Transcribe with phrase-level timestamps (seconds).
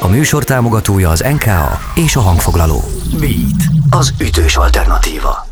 [0.00, 2.84] A műsor támogatója az NKA és a hangfoglaló.
[3.18, 5.46] Beat, az ütős alternatíva.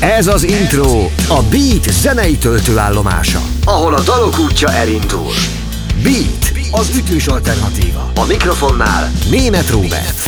[0.00, 5.32] Ez az intro, a Beat zenei töltőállomása, ahol a dalok útja elindul.
[6.02, 8.10] Beat, az ütős alternatíva.
[8.14, 10.20] A mikrofonnál Német Róbert.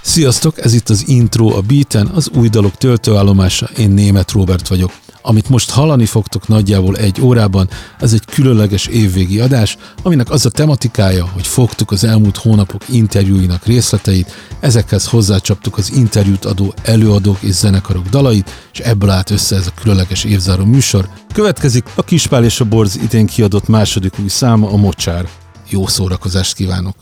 [0.00, 4.90] Sziasztok, ez itt az intro a Beaten, az új dalok töltőállomása, én Német Robert vagyok.
[5.26, 7.68] Amit most hallani fogtok nagyjából egy órában,
[8.00, 13.66] ez egy különleges évvégi adás, aminek az a tematikája, hogy fogtuk az elmúlt hónapok interjúinak
[13.66, 19.66] részleteit, ezekhez hozzácsaptuk az interjút adó előadók és zenekarok dalait, és ebből állt össze ez
[19.66, 21.08] a különleges évzáró műsor.
[21.34, 25.28] Következik a Kispál és a Borz idén kiadott második új száma, a Mocsár.
[25.68, 26.94] Jó szórakozást kívánok!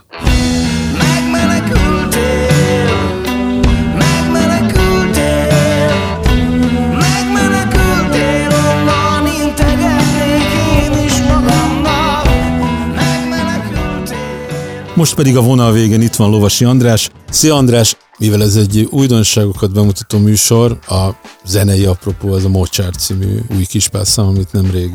[14.95, 17.11] Most pedig a vonal végén itt van Lovasi András.
[17.31, 17.97] Szia András!
[18.19, 21.09] Mivel ez egy újdonságokat bemutató műsor, a
[21.45, 24.91] zenei apropó az a Mozart című új kispászám, amit nemrég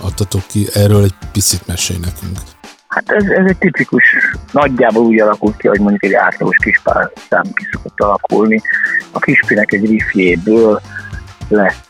[0.00, 0.66] adtatok ki.
[0.74, 2.38] Erről egy picit mesélj nekünk.
[2.86, 4.04] Hát ez, ez egy tipikus,
[4.52, 8.60] nagyjából úgy alakult ki, hogy mondjuk egy átlagos kispászám ki szokott alakulni.
[9.10, 10.80] A kispinek egy riffjéből
[11.48, 11.88] lett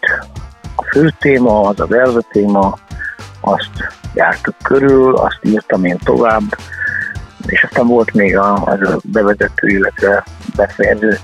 [0.77, 2.79] a fő téma, az a verze téma,
[3.41, 3.71] azt
[4.15, 6.57] jártuk körül, azt írtam én tovább,
[7.47, 10.25] és aztán volt még a, az a bevezető, illetve
[10.57, 11.19] befejező,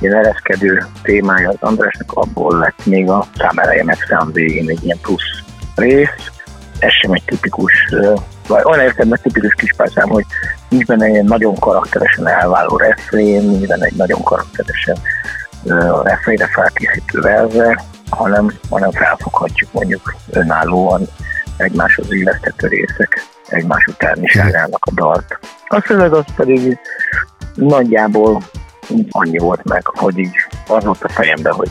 [0.00, 4.98] ilyen ereszkedő témája az Andrásnak, abból lett még a számeleje meg szám végén egy ilyen
[5.02, 5.42] plusz
[5.74, 6.30] rész.
[6.78, 7.72] Ez sem egy tipikus,
[8.48, 10.24] vagy olyan értelemben tipikus kispászám, hogy
[10.68, 14.96] nincs benne ilyen nagyon karakteresen elváló refrén, nincs benne egy nagyon karakteresen
[16.02, 21.08] refrénre felkészítő verze, hanem, hanem felfoghatjuk mondjuk önállóan
[21.60, 25.38] egymáshoz illesztető részek egymás utániságának a dalt.
[25.66, 26.78] A szöveg az pedig
[27.54, 28.42] nagyjából
[29.10, 30.34] annyi volt meg, hogy így
[30.66, 31.70] az volt a fejemben, hogy,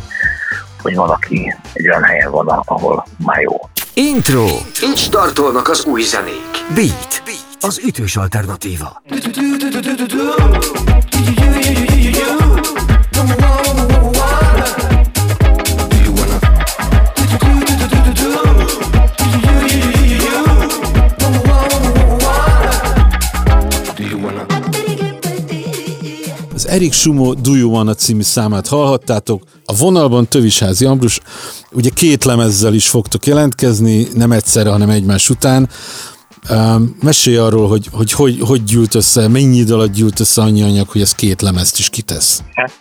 [0.82, 3.70] hogy valaki egy olyan helyen van, ahol már jó.
[3.94, 4.46] Intro.
[4.84, 6.74] Így startolnak az új zenék.
[6.76, 7.24] Beat.
[7.62, 9.02] Az ütős alternatíva.
[26.70, 29.44] Erik Sumo Do You Wanna című számát hallhattátok.
[29.66, 31.20] A vonalban Tövisházi Ambrus,
[31.72, 35.70] ugye két lemezzel is fogtok jelentkezni, nem egyszerre, hanem egymás után.
[36.50, 40.62] Um, mesélj arról, hogy hogy, hogy hogy gyűlt össze, mennyi idő alatt gyűlt össze annyi
[40.62, 42.44] anyag, hogy ez két lemezt is kitesz?
[42.54, 42.78] Hát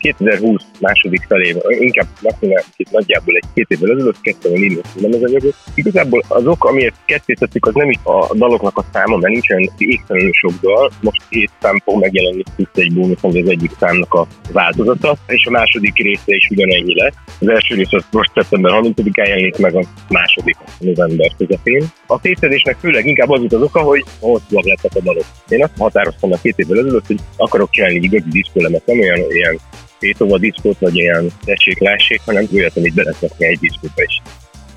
[0.00, 5.54] 2020 második felében, inkább megmondom, itt nagyjából egy két évvel ezelőtt kezdtem el írni anyagot.
[5.74, 9.70] Igazából az ok, amiért ketté tettük, az nem is a daloknak a száma, mert nincsen
[9.78, 10.90] égtelenül sok dal.
[11.00, 15.50] Most két szám fog megjelenni plusz egy bónusz, az egyik számnak a változata, és a
[15.50, 17.14] második része is ugyanennyi lesz.
[17.40, 21.84] Az első rész az most szeptember 30-án jelenik meg a második november közepén.
[22.06, 25.24] A tétedésnek főleg inkább az volt az oka, hogy hosszúak lettek a dalok.
[25.48, 29.58] Én azt határoztam a két évvel ezelőtt, hogy akarok csinálni igazi diszkolemet, nem olyan ilyen
[30.00, 34.22] tétova diszkót, vagy ilyen tessék-lássék, hanem olyat, amit beletesznek egy diszkóba is.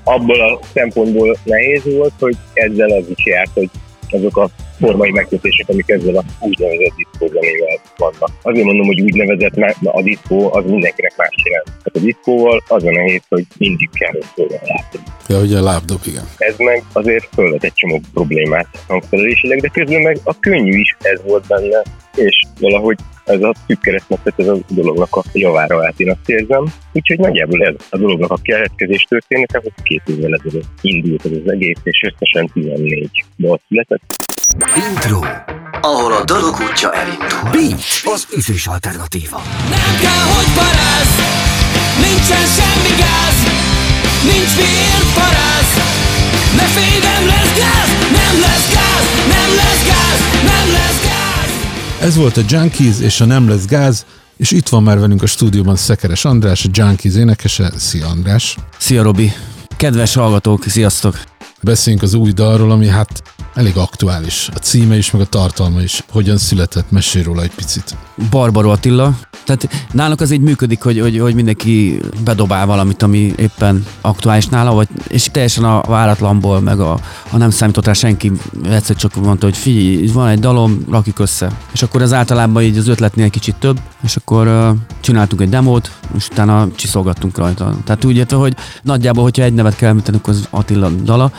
[0.04, 3.70] Abból a szempontból nehéz volt, hogy ezzel az is járt, hogy
[4.10, 4.48] azok a
[4.80, 8.30] formai megkötések, amik ezzel a úgynevezett diszkózenével vannak.
[8.42, 11.66] Azért mondom, hogy úgynevezett, mert a diszkó az mindenkinek más jelent.
[11.66, 15.02] Tehát a diszkóval az a nehéz, hogy mindig kell, szóljon lábdob.
[15.28, 16.24] Ja, ugye a lábdob, igen.
[16.38, 21.20] Ez meg azért fölvet egy csomó problémát hangszerelésileg, de közben meg a könnyű is ez
[21.26, 21.82] volt benne,
[22.14, 26.64] és valahogy ez a szűk keresztmetszet ez a dolognak a javára át, én azt érzem.
[26.92, 31.52] Úgyhogy nagyjából ez a dolognak a keletkezés története, hogy két évvel ezelőtt indult ez az
[31.52, 34.02] egész, és összesen 14 dal született.
[34.88, 35.20] Intro,
[35.80, 37.50] ahol a dalok útja elindul.
[37.52, 39.40] Beat, az ütős alternatíva.
[39.76, 41.12] Nem kell, hogy paráz,
[42.06, 43.38] nincsen semmi gáz,
[44.30, 45.93] nincs miért paráz,
[52.04, 54.06] Ez volt a Junkies és a Nem lesz gáz,
[54.36, 57.72] és itt van már velünk a stúdióban Szekeres András, a Junkies énekese.
[57.76, 58.56] Szia András!
[58.78, 59.32] Szia Robi!
[59.76, 61.20] Kedves hallgatók, sziasztok!
[61.62, 63.22] Beszéljünk az új dalról, ami hát
[63.54, 64.48] elég aktuális.
[64.54, 66.04] A címe is, meg a tartalma is.
[66.10, 66.90] Hogyan született?
[66.90, 67.96] Mesélj róla egy picit.
[68.30, 69.14] Barbaró Attila.
[69.44, 74.74] Tehát nálunk az így működik, hogy, hogy, hogy mindenki bedobál valamit, ami éppen aktuális nála,
[74.74, 78.32] vagy, és teljesen a váratlanból, meg a, ha nem számított rá senki,
[78.64, 81.50] egyszer csak mondta, hogy figyelj, van egy dalom, rakjuk össze.
[81.72, 85.90] És akkor az általában így az ötletnél kicsit több, és akkor uh, csináltunk egy demót,
[86.16, 87.76] és utána csiszolgattunk rajta.
[87.84, 91.32] Tehát úgy érte, hogy nagyjából, hogyha egy nevet kell említeni, akkor az Attila dala,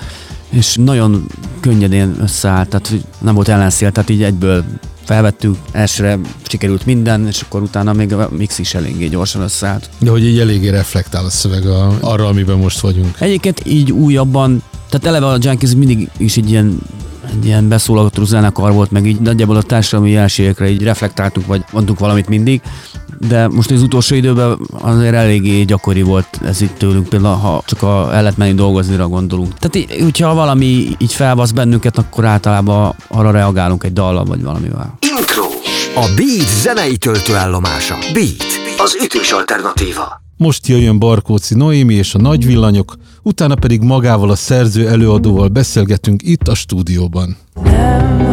[0.49, 1.25] és nagyon
[1.59, 4.63] könnyedén összeállt, tehát nem volt ellenszél, tehát így egyből
[5.05, 9.89] felvettük, elsőre sikerült minden, és akkor utána még a mix is eléggé gyorsan összeállt.
[9.99, 13.15] De hogy így eléggé reflektál a szöveg a, arra, amiben most vagyunk.
[13.19, 16.79] Egyébként így újabban, tehát eleve a Junkies mindig is egy ilyen
[17.29, 21.99] egy ilyen beszólalgató zenekar volt, meg így nagyjából a társadalmi jelenségekre így reflektáltunk, vagy mondtunk
[21.99, 22.61] valamit mindig,
[23.19, 27.81] de most az utolsó időben azért eléggé gyakori volt ez itt tőlünk, például ha csak
[27.81, 29.53] a, el lehet menni dolgoznira gondolunk.
[29.53, 34.97] Tehát így, hogyha valami így felvasz bennünket, akkor általában arra reagálunk egy dallal vagy valamivel.
[35.19, 35.43] Intro.
[35.95, 37.95] A Beat zenei töltőállomása.
[38.13, 38.43] Beat.
[38.77, 40.21] Az ütős alternatíva.
[40.37, 46.21] Most jöjjön Barkóci Noémi és a Nagy Villanyok, utána pedig magával a szerző előadóval beszélgetünk
[46.23, 47.37] itt a stúdióban.
[47.63, 48.24] Nem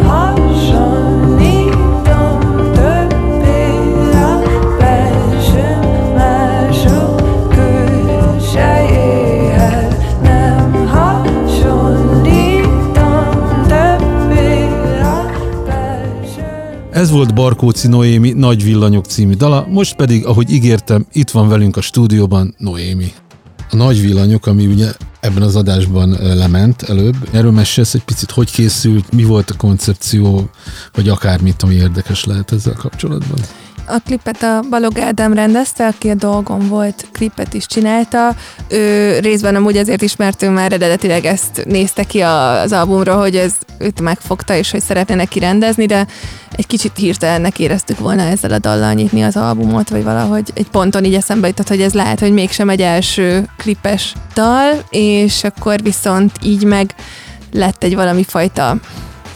[17.03, 21.77] Ez volt Barkóci Noémi Nagy Villanyok című dala, most pedig, ahogy ígértem, itt van velünk
[21.77, 23.11] a stúdióban Noémi.
[23.69, 28.51] A Nagy Villanyok, ami ugye ebben az adásban lement előbb, erről mesélsz egy picit, hogy
[28.51, 30.49] készült, mi volt a koncepció,
[30.93, 33.39] vagy akármit, ami érdekes lehet ezzel kapcsolatban.
[33.87, 38.35] A klipet a Balog Ádám rendezte, aki a dolgom volt, klipet is csinálta.
[38.67, 43.53] Ő részben amúgy azért ismert, ő már eredetileg ezt nézte ki az albumról, hogy ez
[43.77, 46.07] őt megfogta, és hogy szeretne neki rendezni, de
[46.55, 51.03] egy kicsit hirtelennek éreztük volna ezzel a dallal nyitni az albumot, vagy valahogy egy ponton
[51.03, 56.31] így eszembe jutott, hogy ez lehet, hogy mégsem egy első klipes dal, és akkor viszont
[56.41, 56.95] így meg
[57.51, 58.77] lett egy valami fajta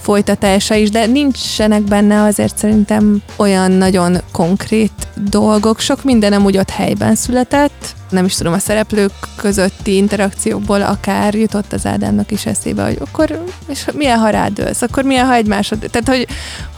[0.07, 5.79] folytatása is, de nincsenek benne azért szerintem olyan nagyon konkrét dolgok.
[5.79, 7.95] Sok minden amúgy ott helyben született.
[8.09, 13.43] Nem is tudom, a szereplők közötti interakciókból akár jutott az Ádámnak is eszébe, hogy akkor
[13.69, 15.79] és milyen, ha rádőlsz, akkor milyen, ha egymásod...
[15.79, 16.27] Tehát, hogy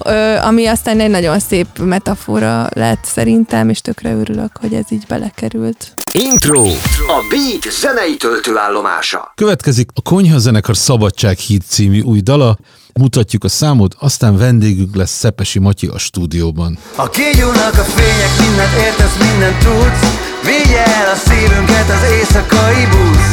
[0.04, 5.06] ö, ami aztán egy nagyon szép metafora lett szerintem, és tökre örülök, hogy ez így
[5.08, 5.94] belekerült.
[6.12, 6.66] Intro.
[7.08, 9.32] A Beat zenei töltőállomása.
[9.36, 12.58] Következik a Konyha Zenekar Szabadság híd című új dala,
[13.00, 16.78] mutatjuk a számot, aztán vendégünk lesz Szepesi Matyi a stúdióban.
[16.96, 20.04] A kígyónak a fények, mindent értesz, mindent tudsz
[20.44, 23.32] Vigye el a szívünket az éjszakai busz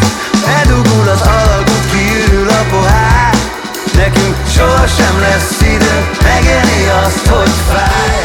[0.58, 3.34] Eldugul az alagút, kiürül a pohár
[3.96, 8.24] Nekünk sohasem lesz időnk megélni azt, hogy fáj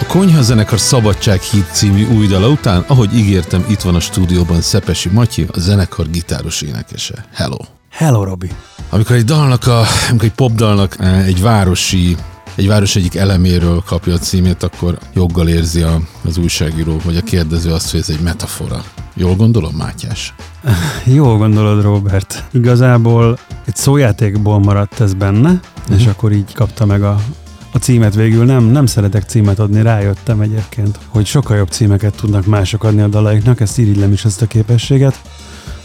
[0.00, 4.60] A Konyha Zenekar Szabadság híd című új dala után, ahogy ígértem, itt van a stúdióban
[4.60, 7.26] Szepesi Matyi, a zenekar gitáros énekese.
[7.34, 7.56] Hello!
[7.90, 8.50] Hello, Robi.
[8.90, 12.16] Amikor egy dalnak, a, amikor egy popdalnak eh, egy városi
[12.58, 17.20] egy város egyik eleméről kapja a címét, akkor joggal érzi a, az újságíró, vagy a
[17.20, 18.82] kérdező azt, hogy ez egy metafora.
[19.14, 20.34] Jól gondolom, Mátyás?
[21.16, 22.44] Jól gondolod, Robert.
[22.52, 25.60] Igazából egy szójátékból maradt ez benne,
[25.96, 27.20] és akkor így kapta meg a,
[27.72, 28.44] a címet végül.
[28.44, 33.08] Nem, nem szeretek címet adni, rájöttem egyébként, hogy sokkal jobb címeket tudnak mások adni a
[33.08, 35.20] dalaiknak, ezt irigylem is ezt a képességet.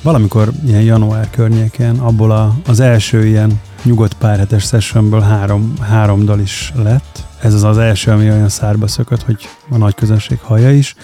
[0.03, 6.39] Valamikor ilyen január környékén abból a, az első ilyen nyugodt párhetes sessionből három, három dal
[6.39, 7.23] is lett.
[7.41, 10.95] Ez az az első, ami olyan szárba szökött, hogy a nagy közönség hallja is,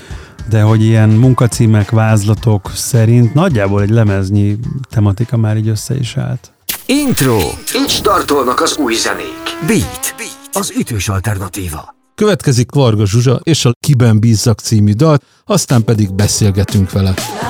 [0.50, 4.57] de hogy ilyen munkacímek, vázlatok szerint nagyjából egy lemeznyi
[4.90, 6.51] tematika már így össze is állt.
[6.86, 7.38] Intro.
[7.75, 9.68] Így startolnak az új zenék.
[9.68, 10.15] Beat.
[10.51, 11.96] Az ütős alternatíva.
[12.15, 17.13] Következik Varga Zsuzsa és a Kiben bízzak című dal, aztán pedig beszélgetünk vele.
[17.41, 17.49] Lángokban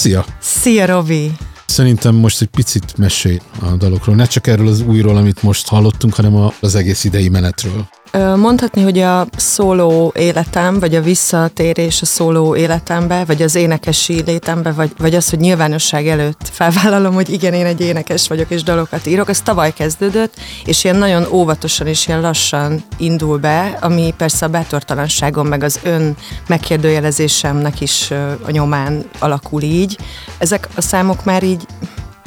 [0.00, 0.24] Szia!
[0.40, 1.49] Szia, Robi!
[1.70, 6.14] Szerintem most egy picit mesélj a dalokról, ne csak erről az újról, amit most hallottunk,
[6.14, 7.88] hanem az egész idei menetről.
[8.36, 14.72] Mondhatni, hogy a szóló életem, vagy a visszatérés a szóló életembe, vagy az énekesi létembe,
[14.72, 19.06] vagy, vagy az, hogy nyilvánosság előtt felvállalom, hogy igen, én egy énekes vagyok, és dalokat
[19.06, 20.34] írok, az tavaly kezdődött,
[20.64, 25.78] és ilyen nagyon óvatosan és ilyen lassan indul be, ami persze a bátortalanságom, meg az
[25.82, 28.10] ön megkérdőjelezésemnek is
[28.46, 29.98] a nyomán alakul így.
[30.38, 31.59] Ezek a számok már így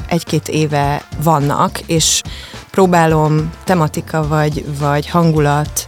[0.07, 2.21] egy-két éve vannak, és
[2.71, 5.87] próbálom tematika vagy, vagy hangulat,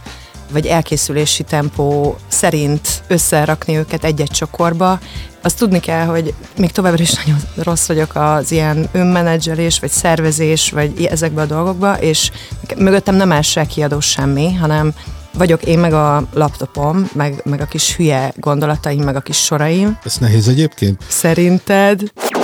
[0.52, 4.98] vagy elkészülési tempó szerint összerakni őket egy-egy csokorba.
[5.42, 10.70] Azt tudni kell, hogy még továbbra is nagyon rossz vagyok az ilyen önmenedzselés, vagy szervezés,
[10.70, 12.30] vagy ezekbe a dolgokba, és
[12.76, 14.94] mögöttem nem áll se kiadó semmi, hanem
[15.32, 19.98] vagyok én meg a laptopom, meg, meg a kis hülye gondolataim, meg a kis soraim.
[20.04, 21.02] Ez nehéz egyébként?
[21.08, 22.02] Szerinted?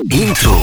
[0.09, 0.57] Intro.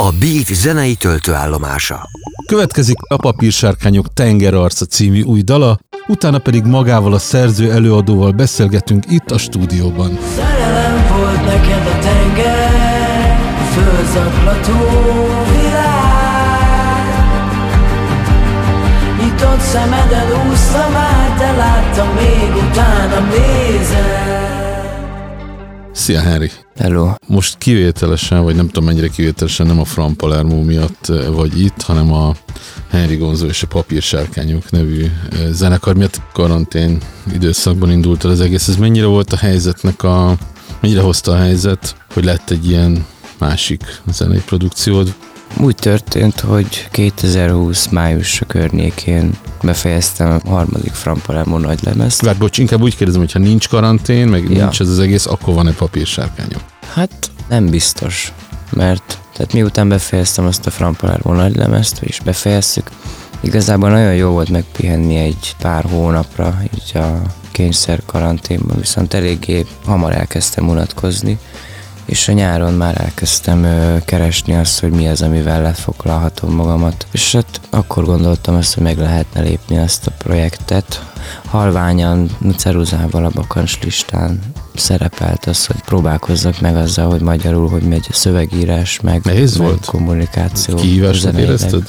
[0.00, 2.08] A Beat zenei töltőállomása.
[2.46, 9.30] Következik a Papírsárkányok Tengerarca című új dala, utána pedig magával a szerző előadóval beszélgetünk itt
[9.30, 10.18] a stúdióban.
[10.36, 14.78] Szerelem volt neked a tenger, a fölzaklató
[15.50, 17.04] világ.
[19.22, 24.19] Nyitott szemeden úsztam át, de láttam még utána nézel.
[26.00, 26.50] Szia, Henry!
[26.76, 27.12] Hello.
[27.26, 31.82] Most kivételesen, vagy nem tudom mennyire kivételesen, nem a Fran Palermo miatt eh, vagy itt,
[31.82, 32.34] hanem a
[32.90, 35.10] Henry Gonzo és a Papírsárkányok nevű eh,
[35.50, 36.98] zenekar miatt karantén
[37.32, 38.68] időszakban indult el az egész.
[38.68, 40.36] Ez mennyire volt a helyzetnek a...
[40.80, 43.06] Mennyire hozta a helyzet, hogy lett egy ilyen
[43.38, 45.14] másik zenei produkciód?
[45.58, 49.30] Úgy történt, hogy 2020 május környékén
[49.62, 52.20] befejeztem a harmadik Frampalermo nagy lemezt.
[52.22, 54.48] Várj, bocs, inkább úgy kérdezem, hogy ha nincs karantén, meg Ja.
[54.62, 56.60] nincs ez az egész, akkor van-e papírsárkányok?
[56.92, 58.32] Hát nem biztos,
[58.72, 62.90] mert tehát miután befejeztem azt a Frampalermo nagy lemezt, és befejeztük,
[63.40, 70.12] igazából nagyon jó volt megpihenni egy pár hónapra, így a kényszer karanténban, viszont eléggé hamar
[70.12, 71.38] elkezdtem unatkozni,
[72.10, 73.66] és a nyáron már elkezdtem
[74.04, 77.06] keresni azt, hogy mi az, amivel lefoglalhatom magamat.
[77.10, 81.04] És hát akkor gondoltam azt, hogy meg lehetne lépni ezt a projektet.
[81.46, 84.40] Halványan ceruzával a bakancs listán
[84.74, 89.66] szerepelt az, hogy próbálkozzak meg azzal, hogy magyarul, hogy megy a szövegírás, meg, Nehéz meg
[89.66, 89.84] volt?
[89.84, 90.74] kommunikáció.
[90.74, 91.82] Kihívásnak érezted?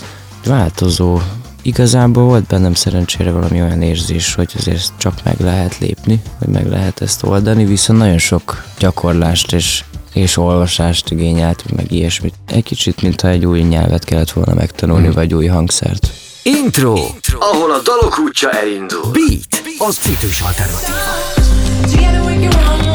[0.45, 1.19] Változó.
[1.61, 6.67] Igazából volt bennem szerencsére valami olyan érzés, hogy azért csak meg lehet lépni, hogy meg
[6.67, 12.33] lehet ezt oldani, viszont nagyon sok gyakorlást és, és olvasást igényelt, meg ilyesmit.
[12.47, 15.13] Egy kicsit, mintha egy új nyelvet kellett volna megtanulni, Hmm.
[15.15, 16.11] vagy új hangszert.
[16.43, 16.93] Intro.
[17.39, 19.11] Ahol a dalok útja elindul.
[19.11, 19.61] Beat.
[19.77, 20.97] Az ütős alternatíva.
[21.81, 22.90] Together we can run, run, run.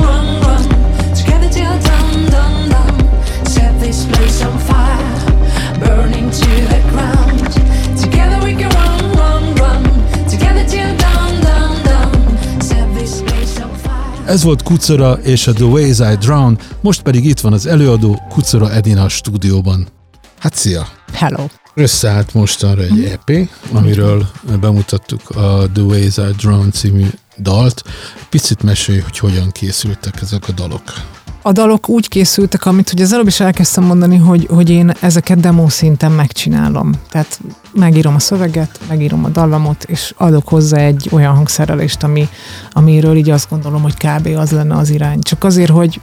[14.37, 18.23] Ez volt Kucora és a The Ways I Drown, most pedig itt van az előadó
[18.29, 19.89] Kucora Edina a stúdióban.
[20.39, 20.89] Hát szia!
[21.13, 21.47] Hello.
[21.75, 24.27] Összeállt mostanra egy EP, amiről
[24.61, 27.07] bemutattuk a The Ways I Drown című
[27.39, 27.83] dalt.
[28.31, 30.83] Picit mesélj, hogy hogyan készültek ezek a dalok.
[31.47, 35.41] A dalok úgy készültek, amit ugye az előbb is elkezdtem mondani, hogy, hogy én ezeket
[35.41, 36.93] demo szinten megcsinálom.
[37.11, 37.41] Tehát
[37.73, 42.29] megírom a szöveget, megírom a dallamot, és adok hozzá egy olyan hangszerelést, ami,
[42.73, 44.27] amiről így azt gondolom, hogy kb.
[44.37, 45.21] az lenne az irány.
[45.21, 46.01] Csak azért, hogy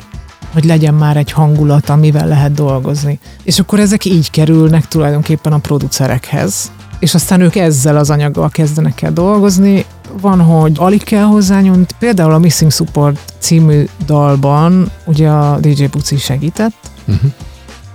[0.54, 3.20] hogy legyen már egy hangulat, amivel lehet dolgozni.
[3.44, 9.02] És akkor ezek így kerülnek tulajdonképpen a producerekhez, és aztán ők ezzel az anyaggal kezdenek
[9.02, 9.86] el dolgozni.
[10.22, 11.86] Van, hogy alig kell hozzányúlni.
[12.00, 17.32] Például a Missing Support című dalban ugye a DJ Buci segített, Uh-huh.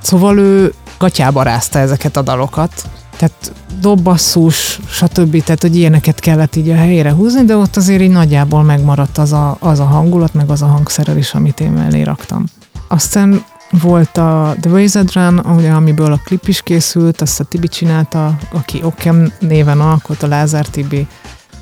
[0.02, 2.72] Szóval ő gatyába rázta ezeket a dalokat,
[3.16, 5.42] tehát dobbasszus, stb.
[5.42, 9.32] Tehát, hogy ilyeneket kellett így a helyére húzni, de ott azért így nagyjából megmaradt az
[9.32, 12.44] a, az a hangulat, meg az a hangszerelés, amit én mellé raktam.
[12.88, 18.38] Aztán volt a The Razed Run, amiből a klip is készült, azt a Tibi csinálta,
[18.52, 21.06] aki Okem néven alkot, a Lázár Tibi.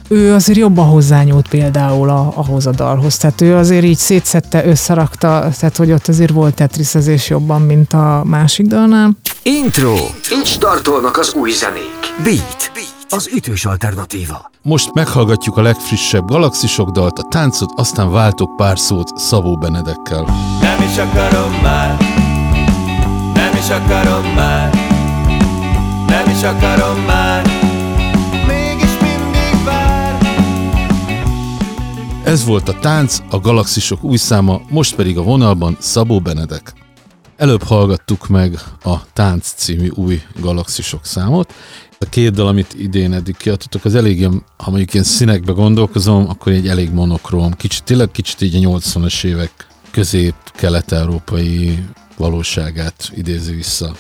[0.09, 5.49] Ő azért jobban hozzányúlt például a, ahhoz a dalhoz, tehát ő azért így szétszette, összerakta,
[5.59, 9.11] tehát hogy ott azért volt tetrisezés jobban, mint a másik dalnál.
[9.43, 9.95] Intro.
[10.33, 12.25] Így startolnak az új zenék.
[12.25, 12.71] Beat.
[13.09, 14.51] Az ütős alternatíva.
[14.63, 20.25] Most meghallgatjuk a legfrissebb galaxisok dalt, a táncot, aztán váltok pár szót Szabó Benedekkel.
[20.61, 21.97] Nem is akarom már
[23.35, 24.75] Nem is akarom már
[26.07, 27.56] Nem is akarom már
[32.27, 36.73] Ez volt a tánc, a galaxisok új száma, most pedig a vonalban Szabó Benedek.
[37.37, 41.55] Előbb hallgattuk meg a Tánc című új galaxisok számot.
[41.99, 46.53] A két dal, amit idén eddig kiadtatok, az elég, ha mondjuk ilyen színekbe gondolkozom, akkor
[46.53, 47.53] egy elég monokróm.
[47.53, 51.85] Kicsit, tényleg kicsit így a 80-as évek közép-kelet-európai
[52.17, 53.93] valóságát idézi vissza.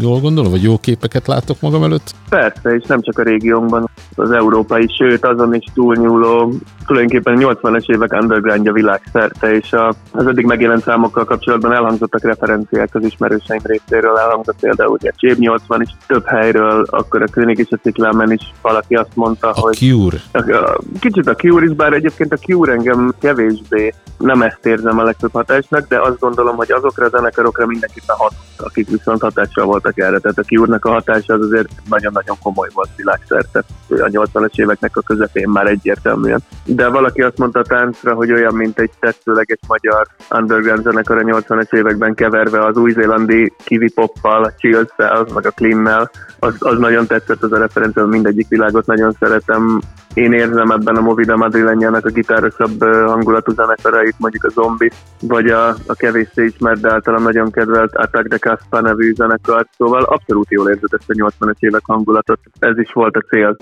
[0.00, 2.10] Jól gondolom, vagy jó képeket látok magam előtt?
[2.28, 6.52] Persze, és nem csak a régiónkban, az európai, sőt azon is túlnyúló
[6.86, 12.94] tulajdonképpen a 80-es évek undergroundja világszerte, és a, az eddig megjelent számokkal kapcsolatban elhangzottak referenciák
[12.94, 17.68] az ismerőseim részéről, elhangzott például ugye Csép 80 is több helyről, akkor a König és
[17.70, 20.18] a Ciklámen is valaki azt mondta, A hogy Cure.
[20.32, 24.98] a, a, kicsit a Cure is, bár egyébként a Cure engem kevésbé nem ezt érzem
[24.98, 29.66] a legtöbb hatásnak, de azt gondolom, hogy azokra a zenekarokra mindenképpen hat, akik viszont hatással
[29.80, 30.18] voltak erre.
[30.18, 33.64] Tehát a Cure-nak a hatása az azért nagyon-nagyon komoly volt világszerte.
[33.88, 36.40] A 80-as éveknek a közepén már egyértelműen.
[36.64, 41.22] De valaki azt mondta a táncra, hogy olyan, mint egy tetszőleges magyar underground zenekar a
[41.22, 44.90] 80-as években keverve az új-zélandi kiwi poppal, a chills
[45.34, 49.80] meg a clean az, az nagyon tetszett az a referencia, mindegyik világot nagyon szeretem.
[50.14, 54.90] Én érzem ebben a Movida Madrilenyának a gitárosabb hangulatú zenekarait, mondjuk a Zombi,
[55.20, 59.65] vagy a, a kevéssé ismert, de általam nagyon kedvelt Attack de Caspa nevű zenekar.
[59.76, 62.40] Szóval abszolút jól érzed ezt a 80-as évek hangulatot.
[62.58, 63.56] Ez is volt a cél.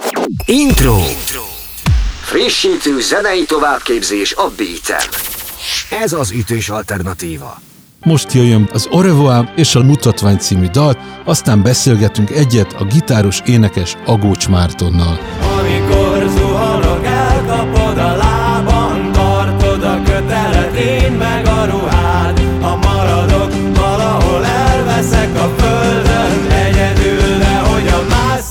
[0.47, 0.97] Intro.
[2.21, 5.03] Frissítő zenei továbbképzés a beat
[6.03, 7.55] Ez az ütős alternatíva.
[8.05, 13.41] Most jöjjön az Au revoir és a Mutatvány című dal, aztán beszélgetünk egyet a gitáros
[13.47, 15.19] énekes Agócs Mártonnal.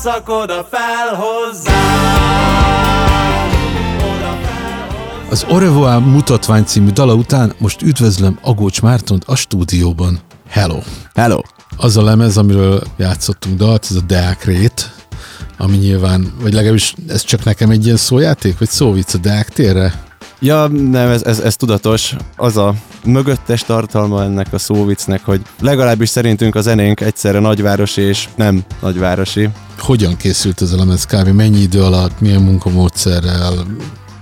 [0.04, 1.74] Másszak oda fel hozzám.
[5.30, 10.20] Az Au revoir Mutatvány című dala után most üdvözlöm Agócs Mártont a stúdióban.
[10.50, 10.80] Hello!
[11.14, 11.40] Hello!
[11.78, 14.92] Az a lemez, amiről játszottunk dalt, ez a Deák Rét,
[15.58, 20.04] ami nyilván, vagy legalábbis ez csak nekem egy ilyen szójáték, vagy szóvic a Deák térre?
[20.44, 22.16] Ja, nem, ez, ez, ez tudatos.
[22.36, 22.74] Az a
[23.06, 29.50] mögöttes tartalma ennek a szóvicnek, hogy legalábbis szerintünk a zenénk egyszerre nagyvárosi és nem nagyvárosi.
[29.78, 31.32] Hogyan készült ez a lemez kávé?
[31.32, 32.20] Mennyi idő alatt?
[32.20, 33.54] Milyen munkamódszerrel?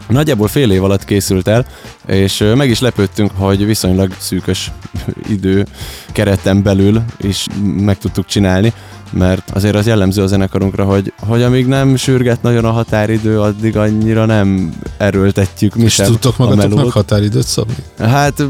[0.07, 1.65] Nagyjából fél év alatt készült el,
[2.05, 4.71] és meg is lepődtünk, hogy viszonylag szűkös
[5.37, 5.65] idő
[6.11, 8.73] kereten belül is meg tudtuk csinálni,
[9.11, 13.77] mert azért az jellemző a zenekarunkra, hogy, hogy amíg nem sürget nagyon a határidő, addig
[13.77, 17.75] annyira nem erőltetjük mi És sem tudtok magatoknak határidőt szabni?
[17.99, 18.43] Hát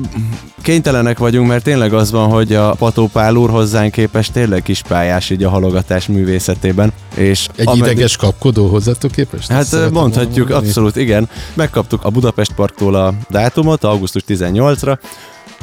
[0.62, 5.30] kénytelenek vagyunk, mert tényleg az van, hogy a Pató Pál úr hozzánk képest tényleg kispályás
[5.30, 6.92] így a halogatás művészetében.
[7.16, 9.52] És Egy ameddig- ideges kapkodó hozzátok képest?
[9.52, 10.68] Hát mondhatjuk, mondani.
[10.68, 11.30] abszolút igen.
[11.54, 14.98] Megkaptuk a Budapest Parktól a dátumot, augusztus 18-ra,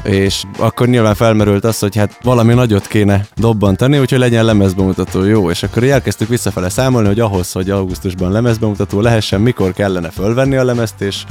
[0.04, 5.50] és akkor nyilván felmerült az, hogy hát valami nagyot kéne dobbantani, úgyhogy legyen lemezbemutató jó,
[5.50, 10.64] és akkor elkezdtük visszafele számolni, hogy ahhoz, hogy augusztusban lemezbemutató lehessen, mikor kellene fölvenni a
[10.64, 11.24] lemezt, és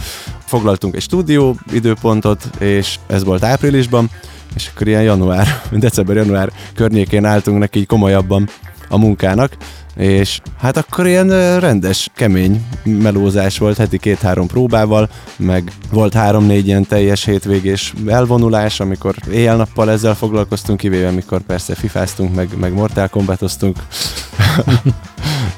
[0.45, 4.09] foglaltunk egy stúdió időpontot, és ez volt áprilisban,
[4.55, 8.49] és akkor ilyen január, december-január környékén álltunk neki így komolyabban
[8.89, 9.51] a munkának,
[9.97, 16.85] és hát akkor ilyen rendes, kemény melózás volt heti két-három próbával, meg volt három-négy ilyen
[16.85, 23.77] teljes hétvégés elvonulás, amikor éjjel-nappal ezzel foglalkoztunk, kivéve amikor persze fifáztunk, meg, meg Mortal Kombatoztunk.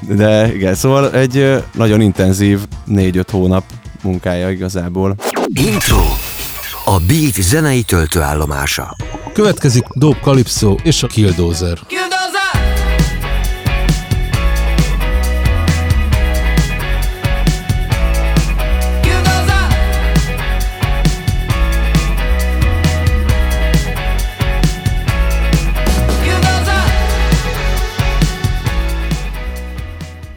[0.00, 3.64] De igen, szóval egy nagyon intenzív négy-öt hónap
[4.02, 5.16] munkája igazából.
[5.46, 6.02] Intro.
[6.84, 8.96] A beat zenei töltőállomása.
[9.32, 11.78] Következik Dope Calypso és a Killdozer.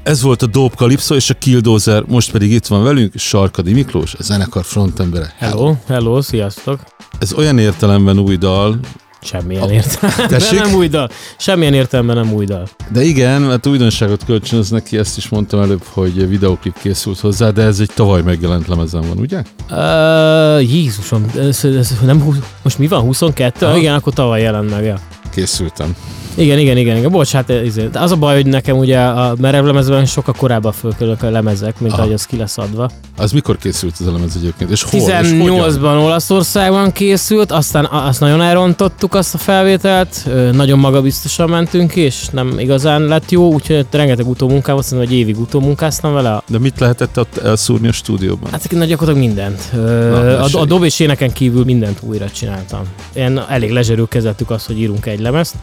[0.04, 4.14] Ez volt a Dope Calypso és a Killdozer, most pedig itt van velünk Sarkadi Miklós,
[4.14, 5.34] a zenekar frontembere.
[5.38, 6.80] Hello, hello, sziasztok.
[7.20, 8.80] Ez olyan értelemben új dal.
[9.22, 10.60] Semmilyen értelemben Tessék?
[10.60, 11.10] nem új dal.
[11.38, 12.70] Semmilyen értelemben nem új dal.
[12.92, 17.62] De igen, mert újdonságot kölcsönöz neki, ezt is mondtam előbb, hogy videoklip készült hozzá, de
[17.62, 19.44] ez egy tavaly megjelent lemezen van, ugye?
[19.70, 23.66] Uh, Jézusom, ez, ez nem, most mi van, 22?
[23.66, 23.78] Aha.
[23.78, 25.00] Igen, akkor tavaly jelent meg, ja.
[25.32, 25.96] Készültem.
[26.36, 27.12] Igen, igen, igen, igen.
[27.12, 30.72] Bocs, hát ez, de az a baj, hogy nekem ugye a merev lemezben sokkal korábban
[30.72, 32.02] fölkölök a lemezek, mint Aha.
[32.02, 32.90] ahogy az ki lesz adva.
[33.18, 34.72] Az mikor készült ez a lemez egyébként?
[34.72, 35.00] És hol?
[35.00, 35.26] És hogyan?
[35.26, 42.28] 18-ban Olaszországban készült, aztán azt nagyon elrontottuk azt a felvételt, nagyon magabiztosan mentünk ki, és
[42.32, 46.44] nem igazán lett jó, úgyhogy rengeteg utómunkám volt, szerintem egy évig utómunkáztam vele.
[46.48, 48.52] De mit lehetett ott elszúrni a stúdióban?
[48.52, 49.72] Hát nagyjából mindent.
[49.74, 52.82] Na, a, a dob és éneken kívül mindent újra csináltam.
[53.14, 55.56] Ilyen elég lezserül kezeltük azt, hogy írunk egy lemezt,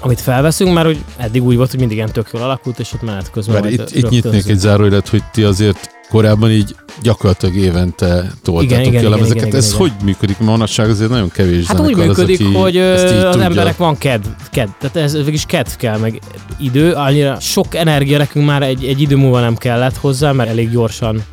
[0.00, 3.02] amit felveszünk, mert hogy eddig úgy volt, hogy mindig ilyen tök jól alakult, és ott
[3.02, 8.32] menet közben majd itt, itt nyitnék egy zárójelet, hogy ti azért korábban így gyakorlatilag évente
[8.42, 9.46] toltátok Igen, ki igen, a igen, lemezeket.
[9.46, 10.38] igen, ez igen, hogy működik?
[10.38, 13.42] Manapság azért nagyon kevés Hát úgy működik, az, hogy az tudja.
[13.42, 16.20] emberek van kedv, kedv, tehát ez végig kedv kell, meg
[16.58, 20.70] idő, annyira sok energia nekünk már egy, egy idő múlva nem kellett hozzá, mert elég
[20.70, 21.24] gyorsan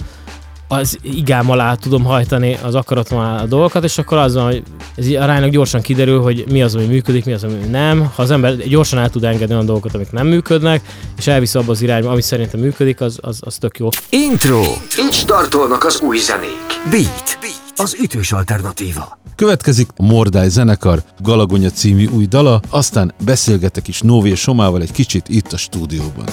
[0.72, 4.64] az igám alá tudom hajtani az akaratom alá a dolgokat, és akkor az van, hogy
[4.96, 8.12] ez így aránylag gyorsan kiderül, hogy mi az, ami működik, mi az, ami nem.
[8.16, 10.82] Ha az ember gyorsan el tud engedni olyan dolgokat, amik nem működnek,
[11.18, 13.90] és elviszi abba az irányba, ami szerintem működik, az, az, az tök jó.
[14.10, 14.62] Intro.
[15.00, 16.90] Így startolnak az új zenék.
[16.90, 17.38] Beat.
[17.76, 19.20] Az ütős alternatíva.
[19.36, 25.30] Következik a Mordály zenekar Galagonya című új dala, aztán beszélgetek is Nóvé Somával egy kicsit
[25.30, 26.26] itt a stúdióban.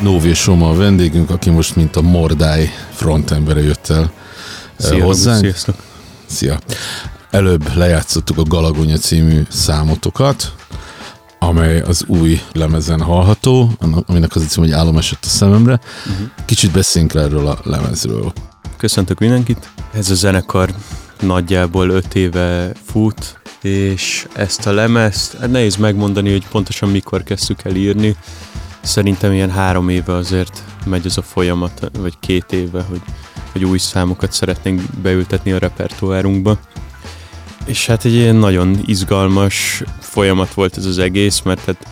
[0.00, 4.12] Nóvé Soma a vendégünk, aki most mint a Mordály frontembere jött el
[4.76, 5.40] Szia, hozzánk.
[5.40, 5.74] sziasztok.
[6.26, 6.58] Szia.
[7.30, 10.52] Előbb lejátszottuk a Galagonya című számotokat,
[11.38, 13.72] amely az új lemezen hallható,
[14.06, 15.80] aminek az a cím, hogy álom esett a szememre.
[16.06, 16.22] Mhm.
[16.44, 18.32] Kicsit beszéljünk rá erről a lemezről.
[18.76, 19.70] Köszöntök mindenkit.
[19.92, 20.74] Ez a zenekar
[21.20, 27.64] nagyjából öt éve fut, és ezt a lemezt, hát nehéz megmondani, hogy pontosan mikor kezdtük
[27.64, 28.16] el írni.
[28.80, 33.00] Szerintem ilyen három éve azért megy ez a folyamat, vagy két éve, hogy,
[33.52, 36.58] hogy új számokat szeretnénk beültetni a repertoárunkba.
[37.64, 41.86] És hát egy ilyen nagyon izgalmas folyamat volt ez az egész, mert hát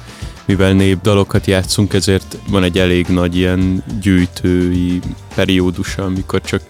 [0.44, 5.01] mivel népdalokat játszunk, ezért van egy elég nagy ilyen gyűjtői
[5.35, 6.62] periódusa, amikor csak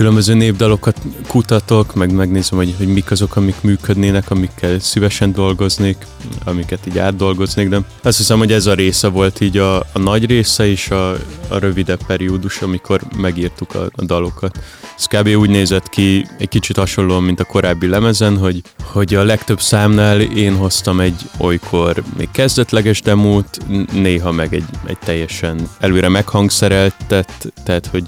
[0.00, 5.96] különböző népdalokat kutatok, meg megnézem, hogy, hogy mik azok, amik működnének, amikkel szívesen dolgoznék,
[6.44, 10.26] amiket így átdolgoznék, de azt hiszem, hogy ez a része volt így a, a nagy
[10.26, 11.10] része és a,
[11.48, 14.58] a rövidebb periódus, amikor megírtuk a, a dalokat.
[14.96, 15.28] Ez kb.
[15.28, 20.20] úgy nézett ki, egy kicsit hasonlóan, mint a korábbi lemezen, hogy, hogy a legtöbb számnál
[20.20, 23.58] én hoztam egy olykor még kezdetleges demót,
[23.92, 28.04] néha meg egy, egy teljesen előre meghangszereltet, tehát hogy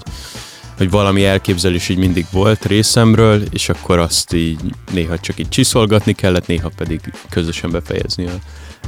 [0.83, 4.59] hogy valami elképzelés így mindig volt részemről, és akkor azt így
[4.91, 8.33] néha csak így csiszolgatni kellett, néha pedig közösen befejezni a,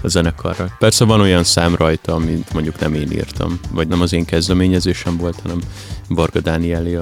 [0.02, 0.76] a zenekarral.
[0.80, 5.18] Persze van olyan szám rajta, amit mondjuk nem én írtam, vagy nem az én kezdeményezésem
[5.18, 5.60] volt, hanem
[6.08, 6.98] Varga Dánieli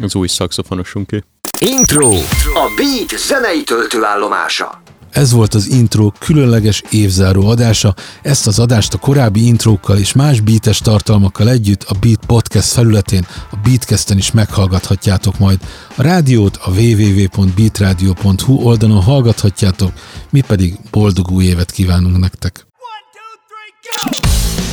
[0.00, 1.22] az új szakszofonosunké.
[1.58, 2.12] Intro.
[2.54, 4.82] A Beat zenei töltőállomása.
[5.16, 7.94] Ez volt az intro különleges évzáró adása.
[8.22, 13.26] Ezt az adást a korábbi intrókkal és más beates tartalmakkal együtt a Beat Podcast felületén,
[13.50, 15.58] a Beatcasten is meghallgathatjátok majd.
[15.94, 19.92] A rádiót a www.beatradio.hu oldalon hallgathatjátok,
[20.30, 22.66] mi pedig boldog új évet kívánunk nektek.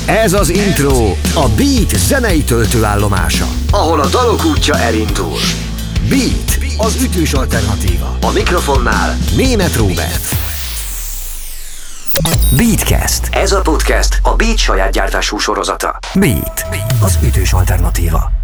[0.05, 1.11] Ez az intro.
[1.33, 3.47] A Beat zenei töltőállomása.
[3.71, 5.37] Ahol a dalok útja elindul.
[6.09, 6.62] Beat.
[6.77, 8.17] Az ütős alternatíva.
[8.21, 10.35] A mikrofonnál Német Róbert.
[12.57, 13.27] Beatcast.
[13.31, 15.99] Ez a podcast a Beat saját gyártású sorozata.
[16.13, 16.65] Beat.
[17.01, 18.42] Az ütős alternatíva.